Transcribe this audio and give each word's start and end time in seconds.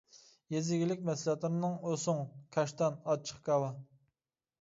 يېزا 0.53 0.77
ئىگىلىك 0.77 1.03
مەھسۇلاتلىرىنى 1.09 1.69
ئوسۇڭ، 1.89 2.23
كاشتان، 2.57 2.97
ئاچچىق 3.11 3.45
كاۋا. 3.51 3.69